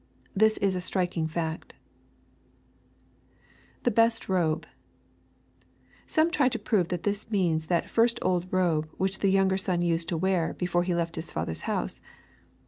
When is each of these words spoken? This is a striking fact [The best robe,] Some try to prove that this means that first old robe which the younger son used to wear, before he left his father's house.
This 0.35 0.57
is 0.57 0.73
a 0.73 0.81
striking 0.81 1.27
fact 1.27 1.75
[The 3.83 3.91
best 3.91 4.27
robe,] 4.27 4.65
Some 6.07 6.31
try 6.31 6.49
to 6.49 6.57
prove 6.57 6.87
that 6.87 7.03
this 7.03 7.29
means 7.29 7.67
that 7.67 7.87
first 7.87 8.17
old 8.23 8.51
robe 8.51 8.89
which 8.97 9.19
the 9.19 9.29
younger 9.29 9.57
son 9.59 9.83
used 9.83 10.09
to 10.09 10.17
wear, 10.17 10.55
before 10.57 10.81
he 10.81 10.95
left 10.95 11.17
his 11.17 11.31
father's 11.31 11.61
house. 11.69 12.01